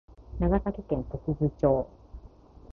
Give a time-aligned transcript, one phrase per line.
[0.39, 1.87] 長崎県時津町